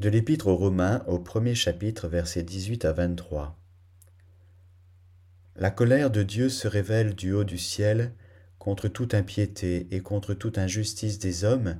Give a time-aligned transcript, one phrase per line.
[0.00, 3.60] De l'Épître aux Romains au premier chapitre versets 18 à 23.
[5.56, 8.14] La colère de Dieu se révèle du haut du ciel
[8.58, 11.78] contre toute impiété et contre toute injustice des hommes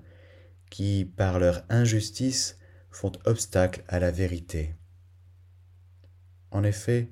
[0.69, 2.59] qui, par leur injustice,
[2.91, 4.75] font obstacle à la vérité.
[6.51, 7.09] En effet,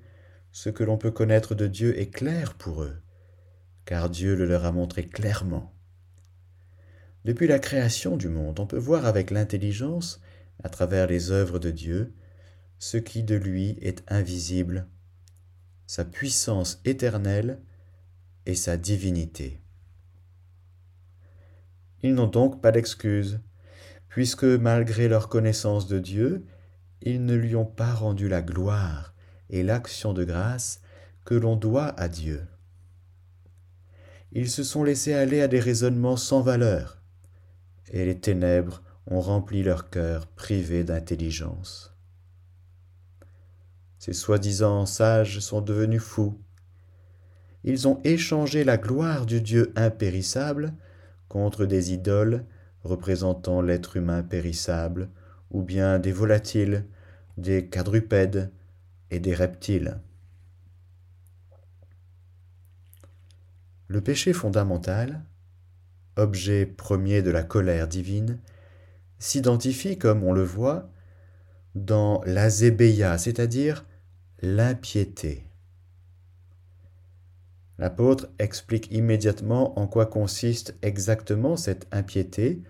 [0.53, 3.01] ce que l'on peut connaître de Dieu est clair pour eux,
[3.87, 5.75] car Dieu le leur a montré clairement.
[7.25, 10.21] Depuis la création du monde, on peut voir avec l'intelligence
[10.63, 12.15] à travers les œuvres de Dieu,
[12.79, 14.87] ce qui de lui est invisible,
[15.87, 17.61] sa puissance éternelle
[18.47, 19.61] et sa divinité.
[22.03, 23.41] Ils n'ont donc pas d'excuse,
[24.09, 26.47] puisque malgré leur connaissance de Dieu,
[27.03, 29.15] ils ne lui ont pas rendu la gloire
[29.51, 30.81] et l'action de grâce
[31.25, 32.47] que l'on doit à Dieu.
[34.33, 37.01] Ils se sont laissés aller à des raisonnements sans valeur,
[37.91, 41.95] et les ténèbres ont rempli leur cœur privé d'intelligence.
[43.99, 46.41] Ces soi-disant sages sont devenus fous.
[47.65, 50.73] Ils ont échangé la gloire du Dieu impérissable
[51.29, 52.45] contre des idoles
[52.85, 55.11] représentant l'être humain périssable,
[55.51, 56.85] ou bien des volatiles,
[57.37, 58.51] des quadrupèdes
[59.11, 60.01] et des reptiles.
[63.89, 65.25] Le péché fondamental,
[66.17, 68.39] objet premier de la colère divine,
[69.19, 70.91] s'identifie, comme on le voit,
[71.75, 73.87] dans l'azébéia, c'est-à-dire
[74.41, 75.45] l'impiété.
[77.79, 82.63] L'apôtre explique immédiatement en quoi consiste exactement cette impiété,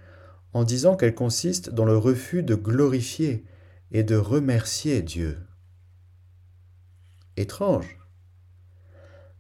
[0.52, 3.44] en disant qu'elle consiste dans le refus de glorifier
[3.90, 5.38] et de remercier Dieu.
[7.36, 7.98] Étrange.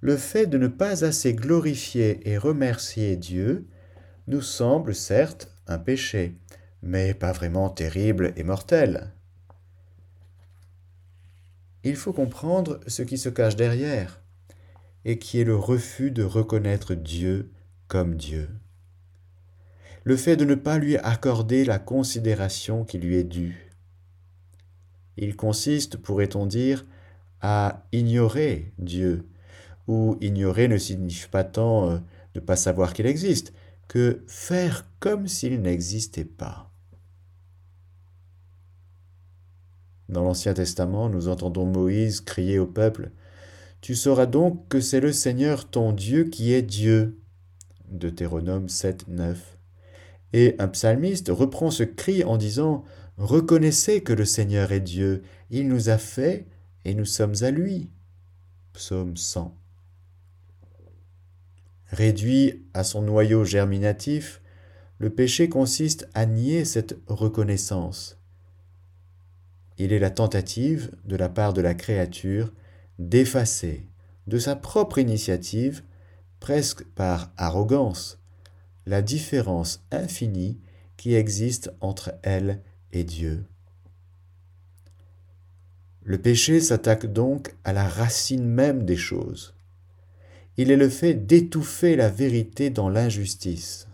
[0.00, 3.66] Le fait de ne pas assez glorifier et remercier Dieu
[4.26, 6.38] nous semble certes un péché,
[6.82, 9.12] mais pas vraiment terrible et mortel.
[11.84, 14.20] Il faut comprendre ce qui se cache derrière,
[15.04, 17.50] et qui est le refus de reconnaître Dieu
[17.86, 18.50] comme Dieu.
[20.04, 23.72] Le fait de ne pas lui accorder la considération qui lui est due.
[25.16, 26.86] Il consiste, pourrait-on dire,
[27.40, 29.28] à ignorer Dieu,
[29.86, 31.98] ou ignorer ne signifie pas tant euh,
[32.34, 33.52] ne pas savoir qu'il existe,
[33.88, 36.67] que faire comme s'il n'existait pas.
[40.08, 43.10] Dans l'Ancien Testament, nous entendons Moïse crier au peuple
[43.80, 47.18] Tu sauras donc que c'est le Seigneur ton Dieu qui est Dieu.
[47.90, 49.58] Deutéronome 7, 9.
[50.32, 52.84] Et un psalmiste reprend ce cri en disant
[53.18, 56.46] Reconnaissez que le Seigneur est Dieu, il nous a fait
[56.84, 57.90] et nous sommes à lui.
[58.72, 59.54] Psaume 100.
[61.90, 64.40] Réduit à son noyau germinatif,
[64.98, 68.17] le péché consiste à nier cette reconnaissance.
[69.78, 72.52] Il est la tentative, de la part de la créature,
[72.98, 73.86] d'effacer,
[74.26, 75.82] de sa propre initiative,
[76.40, 78.18] presque par arrogance,
[78.86, 80.58] la différence infinie
[80.96, 82.60] qui existe entre elle
[82.92, 83.44] et Dieu.
[86.02, 89.54] Le péché s'attaque donc à la racine même des choses
[90.58, 93.86] il est le fait d'étouffer la vérité dans l'injustice.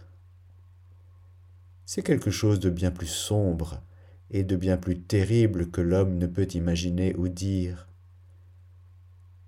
[1.85, 3.83] C'est quelque chose de bien plus sombre
[4.31, 7.89] et de bien plus terrible que l'homme ne peut imaginer ou dire.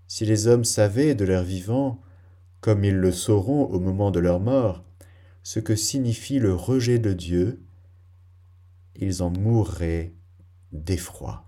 [0.09, 2.01] Si les hommes savaient de leur vivant,
[2.61, 4.85] comme ils le sauront au moment de leur mort,
[5.43, 7.63] ce que signifie le rejet de Dieu,
[8.97, 10.13] ils en mourraient
[10.73, 11.46] d'effroi.